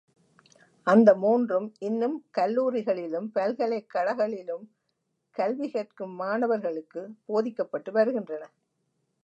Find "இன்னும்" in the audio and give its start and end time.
1.79-2.25